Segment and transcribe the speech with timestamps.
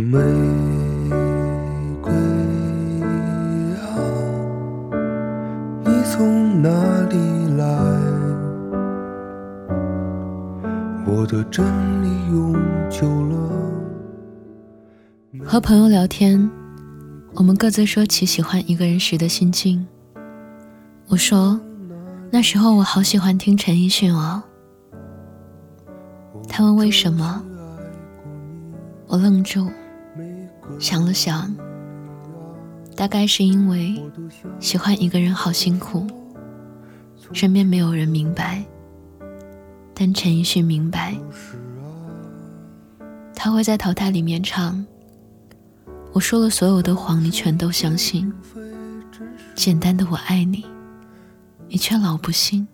[0.00, 0.20] 玫
[2.00, 2.12] 瑰
[3.76, 3.98] 啊，
[5.84, 6.68] 你从哪
[7.08, 7.16] 里
[7.56, 7.66] 来？
[11.04, 11.64] 我的真
[12.02, 12.54] 理永
[12.88, 13.36] 久了。
[15.44, 16.48] 和朋友聊天，
[17.34, 19.86] 我们各自说起喜欢一个人时的心境。
[21.08, 21.58] 我说，
[22.30, 24.42] 那时候我好喜欢听陈奕迅哦。
[26.48, 27.42] 他问为什么，
[29.06, 29.66] 我愣住，
[30.78, 31.54] 想了想，
[32.96, 34.00] 大概是因为
[34.60, 36.06] 喜欢一个人好辛苦，
[37.32, 38.64] 身边没有人明白，
[39.92, 41.16] 但陈奕迅明白，
[43.34, 44.84] 他会在淘汰里面唱。
[46.12, 48.32] 我说了所有的谎，你全都相信。
[49.54, 50.64] 简单的我爱你。
[51.70, 52.66] 你却老不信。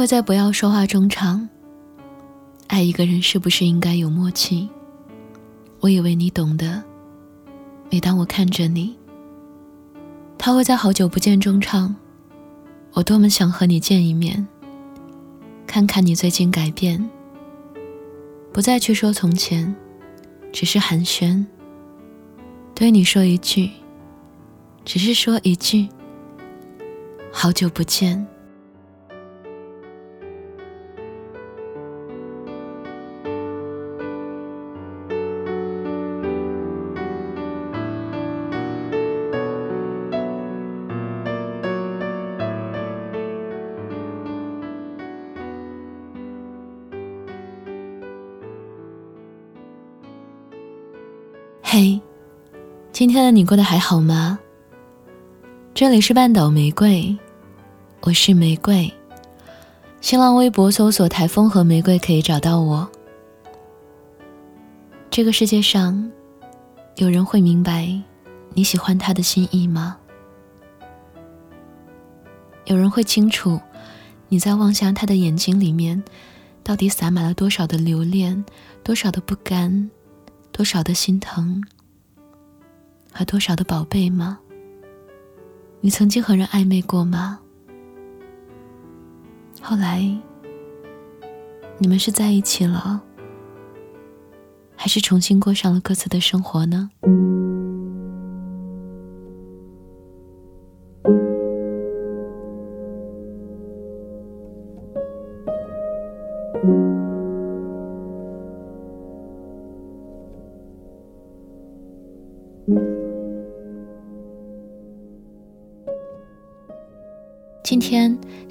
[0.00, 1.46] 会在不要说话中唱。
[2.68, 4.66] 爱一个人是不是应该有默契？
[5.78, 6.82] 我以为你懂得。
[7.90, 8.96] 每当我看着你，
[10.38, 11.94] 他会在好久不见中唱。
[12.94, 14.48] 我多么想和你见一面。
[15.66, 17.10] 看看你最近改变，
[18.54, 19.76] 不再去说从前，
[20.50, 21.44] 只是寒暄。
[22.74, 23.68] 对你说一句，
[24.82, 25.90] 只是说一句，
[27.30, 28.26] 好久不见。
[51.72, 52.00] 嘿，
[52.90, 54.40] 今天的你过得还好吗？
[55.72, 57.16] 这里是半岛玫瑰，
[58.00, 58.92] 我是玫瑰。
[60.00, 62.90] 新浪微博搜索“台风和玫瑰”可以找到我。
[65.12, 66.10] 这个世界上，
[66.96, 67.88] 有人会明白
[68.52, 69.96] 你喜欢他的心意吗？
[72.64, 73.60] 有人会清楚
[74.28, 76.02] 你在望向他的眼睛里面，
[76.64, 78.44] 到底洒满了多少的留恋，
[78.82, 79.88] 多少的不甘？
[80.52, 81.62] 多少的心疼，
[83.12, 84.38] 和多少的宝贝吗？
[85.80, 87.40] 你曾经和人暧昧过吗？
[89.62, 90.00] 后来，
[91.78, 93.00] 你们是在一起了，
[94.76, 96.90] 还是重新过上了各自的生活呢？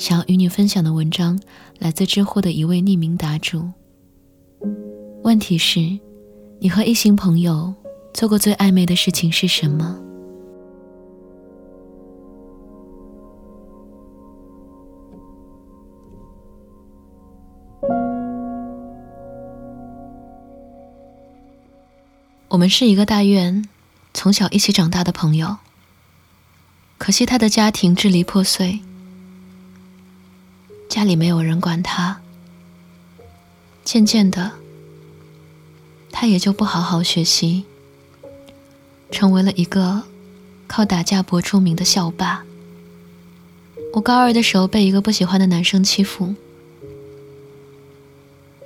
[0.09, 1.39] 想与你分享的文章
[1.77, 3.69] 来自知乎的一位匿名答主。
[5.21, 5.99] 问题是：
[6.59, 7.71] 你和异性朋友
[8.11, 10.01] 做过最暧昧的事情是什么？
[22.47, 23.63] 我们是一个大院，
[24.15, 25.57] 从小一起长大的朋友。
[26.97, 28.79] 可惜他的家庭支离破碎。
[30.99, 32.19] 家里没有人管他，
[33.85, 34.51] 渐渐的，
[36.11, 37.63] 他也就不好好学习，
[39.09, 40.03] 成为了一个
[40.67, 42.43] 靠打架博出名的校霸。
[43.93, 46.35] 我高二的时候被一个不喜欢的男生欺负，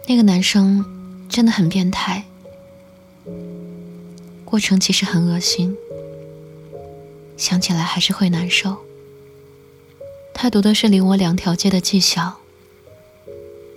[0.07, 0.83] 那个男生
[1.29, 2.25] 真的很变态，
[4.43, 5.77] 过程其实很恶心，
[7.37, 8.75] 想起来还是会难受。
[10.33, 12.37] 他读的是离我两条街的技校。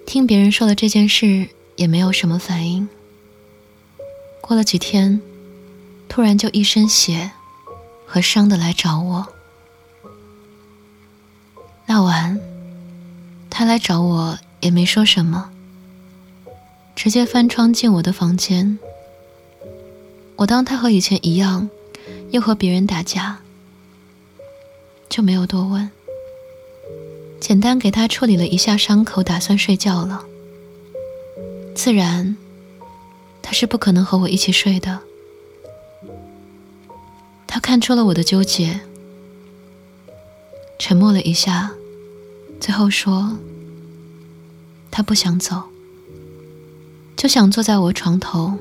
[0.07, 2.89] 听别人说了这件事，也没有什么反应。
[4.41, 5.21] 过了几天，
[6.09, 7.33] 突然就一身血
[8.07, 9.27] 和伤的来找我。
[11.87, 12.41] 那晚，
[13.51, 15.51] 他来找我也没说什么，
[16.95, 18.79] 直接翻窗进我的房间。
[20.37, 21.69] 我当他和以前一样，
[22.31, 23.39] 又和别人打架，
[25.09, 25.91] 就没有多问。
[27.41, 30.25] 简单给他处理了一下伤口，打算睡觉了。
[31.75, 32.37] 自然，
[33.43, 35.01] 他是不可能和我一起睡的。
[37.47, 38.81] 他看出了我的纠结，
[40.79, 41.73] 沉默了一下，
[42.61, 43.39] 最后说
[44.91, 45.63] ：“他不想走，
[47.17, 48.55] 就想坐在我床头，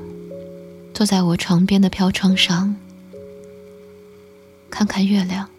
[0.93, 2.75] 坐在我床边的飘窗上，
[4.69, 5.49] 看看月亮。”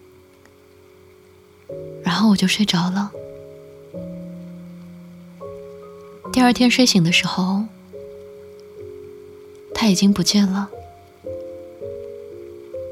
[2.07, 3.11] 然后我就睡着了。
[6.31, 7.63] 第二天睡醒的时候，
[9.75, 10.69] 他已经不见了。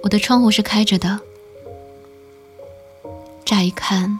[0.03, 1.21] 我的窗户是开着的，
[3.45, 4.19] 乍一看，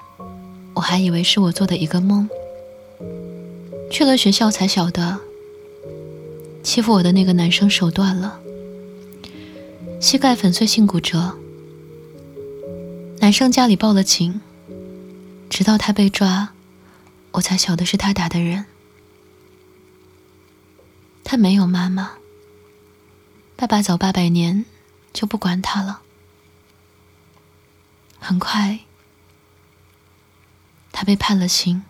[0.76, 2.30] 我还以为是我做的一个梦。
[3.92, 5.20] 去了学校才晓得，
[6.64, 8.40] 欺负我的那个男生手断了，
[10.00, 11.36] 膝盖粉碎性骨折。
[13.20, 14.40] 男生家里报了警，
[15.50, 16.54] 直到他被抓，
[17.32, 18.66] 我才晓得是他打的人。
[21.24, 22.14] 他没有妈妈，
[23.56, 24.66] 爸爸早八百年
[25.14, 26.02] 就不管他了。
[28.20, 28.80] 很快，
[30.92, 31.84] 他被判了刑。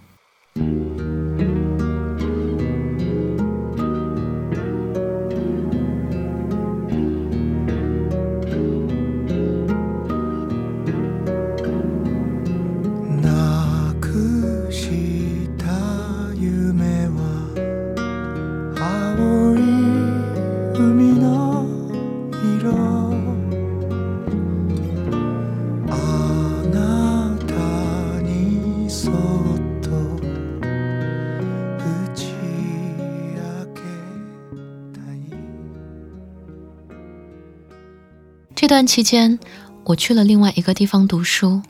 [38.66, 39.38] 这段期间，
[39.84, 41.62] 我去了另外一个地方读书。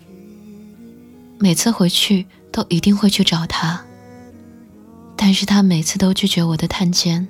[1.38, 3.84] 每次回去都一定会去找他，
[5.18, 7.28] 但是他每次都拒绝我的探监。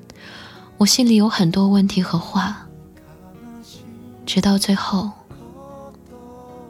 [0.78, 2.68] 我心里有很多问题和话，
[4.24, 5.10] 直到最后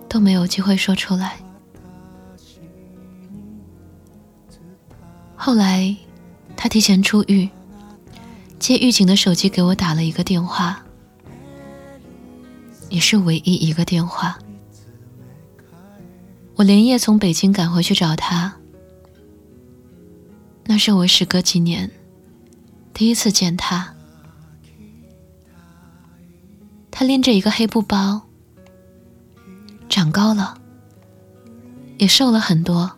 [0.07, 1.35] 都没有机会说出来。
[5.35, 5.93] 后来，
[6.55, 7.49] 他提前出狱，
[8.57, 10.84] 借狱警的手机给我打了一个电话。
[12.95, 14.39] 也是唯一一个电话。
[16.55, 18.55] 我连夜从北京赶回去找他。
[20.63, 21.91] 那是我时隔几年
[22.93, 23.93] 第一次见他。
[26.89, 28.21] 他拎着一个黑布包，
[29.89, 30.57] 长高了，
[31.97, 32.89] 也瘦了很多。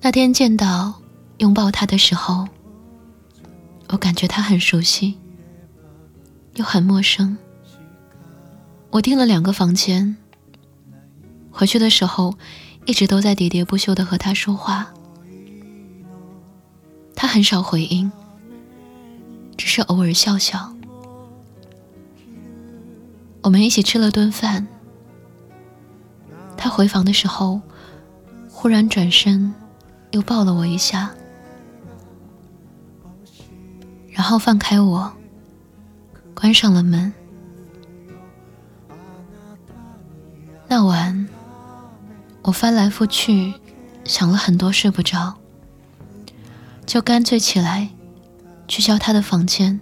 [0.00, 1.00] 那天见到、
[1.38, 2.48] 拥抱他的时候，
[3.86, 5.16] 我感觉他很熟悉，
[6.56, 7.38] 又很陌生。
[8.90, 10.16] 我订了两个房间，
[11.50, 12.34] 回去的时候
[12.86, 14.86] 一直都在喋喋不休的和他说话，
[17.14, 18.10] 他很少回应，
[19.56, 20.72] 只是偶尔笑笑。
[23.42, 24.66] 我们一起吃了顿饭，
[26.56, 27.60] 他回房的时候，
[28.48, 29.52] 忽然转身，
[30.12, 31.10] 又抱了我一下，
[34.08, 35.12] 然后放开我，
[36.34, 37.12] 关上了门。
[42.46, 43.54] 我翻来覆去
[44.04, 45.34] 想了很多，睡不着，
[46.86, 47.88] 就干脆起来
[48.68, 49.80] 去敲他的房间。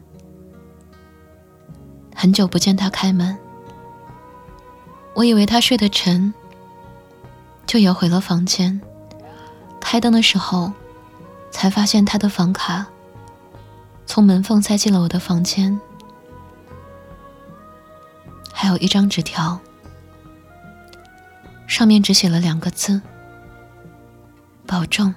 [2.17, 3.37] 很久不见他开门，
[5.13, 6.33] 我以为他睡得沉，
[7.67, 8.81] 就也回了房间。
[9.79, 10.73] 开灯的时候，
[11.51, 12.87] 才发现他的房卡
[14.07, 15.79] 从门缝塞进了我的房间，
[18.55, 19.61] 还有一张纸条。
[21.75, 23.03] 上面只写了两个字
[24.65, 25.13] ：“保重。”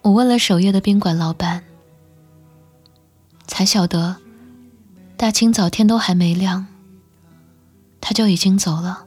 [0.00, 1.62] 我问了首页的宾馆老板，
[3.46, 4.16] 才晓得
[5.18, 6.66] 大清早天都还没亮，
[8.00, 9.04] 他就已经走了。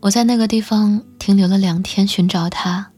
[0.00, 2.92] 我在那个地方停留了两天，寻找他，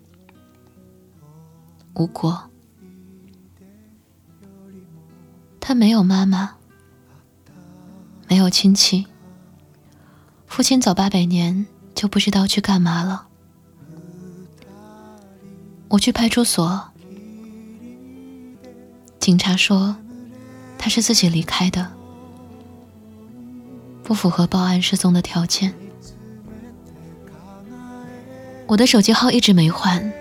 [1.95, 2.49] 无果。
[5.59, 6.55] 他没有妈妈，
[8.29, 9.09] 没有亲戚。
[10.55, 13.27] 父亲早八百年就不知道去干嘛了。
[15.89, 16.81] 我去派出所，
[19.19, 19.97] 警察说
[20.79, 21.91] 他是自己离开的，
[24.05, 25.75] 不符合报案失踪的条件。
[28.69, 30.13] 我的手机号一直没换，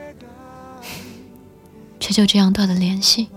[1.99, 3.29] 却就这样断了联系。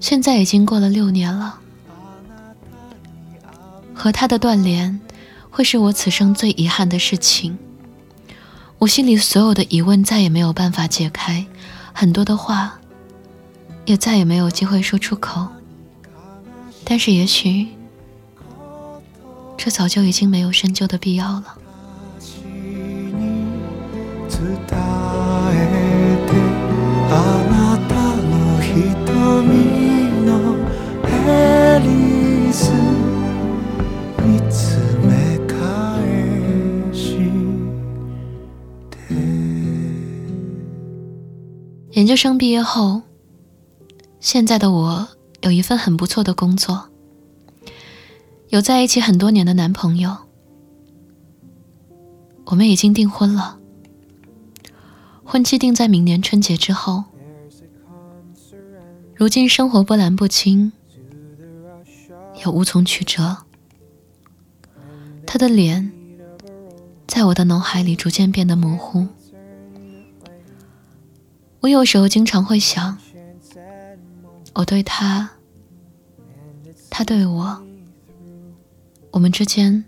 [0.00, 1.60] 现在已经过了六年了。
[4.00, 4.98] 和他的断联，
[5.50, 7.58] 会是我此生最遗憾的事情。
[8.78, 11.44] 我心里所有的疑问再也没有办法解开，
[11.92, 12.80] 很多的话
[13.84, 15.46] 也再也没有机会说出口。
[16.82, 17.68] 但是也许，
[19.58, 21.58] 这早就已经没有深究的必要了。
[41.92, 43.02] 研究生毕业后，
[44.20, 45.08] 现在的我
[45.40, 46.88] 有一份很不错的工作，
[48.48, 50.16] 有在一起很多年的男朋友，
[52.44, 53.58] 我们已经订婚了，
[55.24, 57.04] 婚期定在明年春节之后。
[59.16, 60.72] 如今生活波澜不惊，
[62.36, 63.36] 也无从曲折。
[65.26, 65.90] 他的脸
[67.06, 69.08] 在我的脑海里逐渐变得模糊。
[71.60, 72.96] 我有时候经常会想，
[74.54, 75.30] 我对他，
[76.88, 77.62] 他对我，
[79.10, 79.84] 我们之间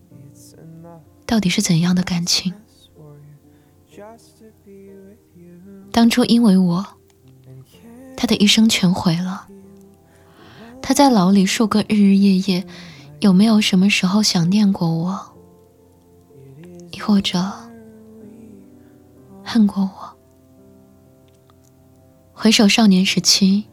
[1.25, 2.53] 到底是怎样的感情？
[5.91, 6.87] 当初因为我。
[8.15, 9.49] 他的一生全毁了。
[10.81, 12.65] 他在牢里数个日日夜夜，
[13.19, 15.35] 有没有什么时候想念过我？
[16.93, 17.43] 亦或者
[19.43, 20.12] 恨过我？
[22.43, 23.67] 回首少年时期，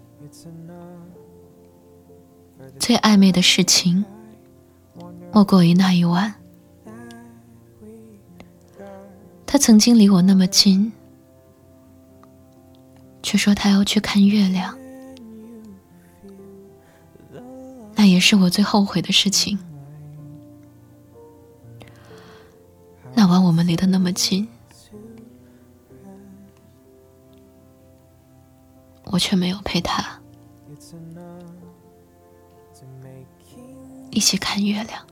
[2.80, 4.06] 最暧昧的事情，
[5.34, 6.32] 莫过于那一晚。
[9.48, 10.92] 他曾经离我那么近。
[13.24, 14.78] 却说他要去看月亮，
[17.96, 19.58] 那也是我最后悔的事情。
[23.16, 24.48] 那晚我们离得那么近，
[29.12, 30.20] 我却没有陪他
[34.12, 35.06] 一起看月亮。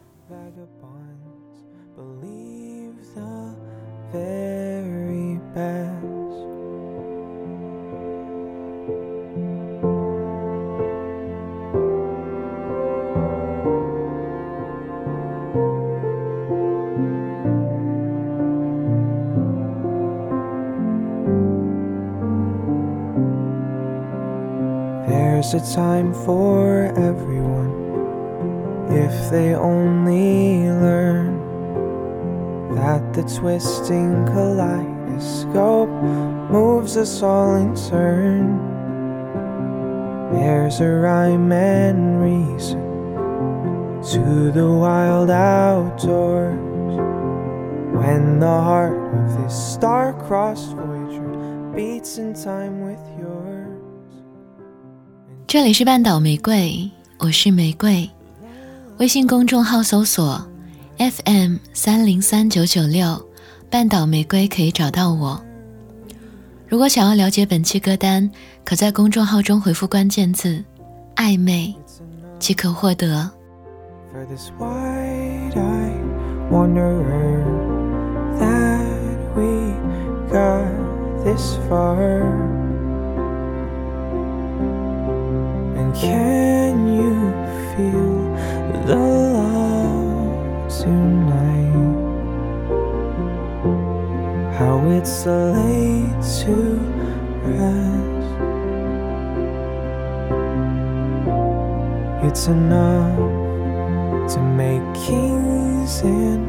[25.49, 27.71] There's a time for everyone
[28.91, 31.39] if they only learn
[32.75, 35.89] that the twisting kaleidoscope
[36.51, 38.57] moves us all in turn.
[40.33, 42.81] There's a rhyme and reason
[44.11, 46.59] to the wild outdoors
[47.95, 53.46] when the heart of this star-crossed Voyager beats in time with yours.
[55.47, 56.89] 这里是半岛玫瑰，
[57.19, 58.09] 我是玫瑰。
[58.97, 60.45] 微信公众号搜索
[60.97, 63.25] FM 三零三九九六，
[63.69, 65.41] 半岛玫瑰可以找到我。
[66.67, 68.29] 如果想要了解本期歌单，
[68.65, 70.61] 可在公众号中回复关键字
[71.15, 71.73] “暧昧”
[72.39, 73.31] 即可获得。
[85.95, 87.13] Can you
[87.75, 88.19] feel
[88.85, 91.73] the love tonight?
[94.57, 96.55] How it's a late to
[97.45, 98.07] rest.
[102.25, 103.17] It's enough
[104.33, 106.45] to make kings and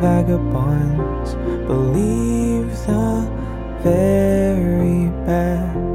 [0.00, 1.34] vagabonds
[1.66, 3.26] believe the
[3.82, 5.91] very best.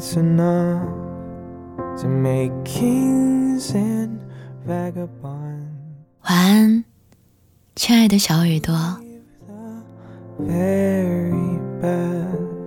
[0.00, 0.80] It's enough
[2.00, 4.22] to make kings and
[4.66, 5.68] vagabonds.
[6.22, 6.84] 晚安，
[7.76, 8.72] 亲爱的小耳朵。
[10.38, 12.59] Very best.